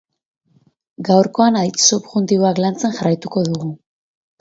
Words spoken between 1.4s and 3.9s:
aditz subjuntiboak lantzen jarraituko dugu.